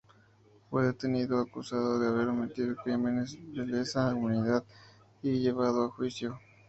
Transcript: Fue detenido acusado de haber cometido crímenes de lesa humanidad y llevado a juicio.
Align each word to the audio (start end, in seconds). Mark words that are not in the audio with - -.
Fue 0.71 0.81
detenido 0.87 1.37
acusado 1.37 1.99
de 1.99 2.07
haber 2.07 2.25
cometido 2.25 2.75
crímenes 2.83 3.37
de 3.53 3.67
lesa 3.67 4.11
humanidad 4.15 4.63
y 5.21 5.33
llevado 5.41 5.83
a 5.85 5.89
juicio. 5.91 6.39